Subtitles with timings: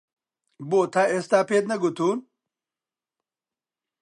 [0.69, 2.19] بۆ تا ئێستا پێت نەگوتوون؟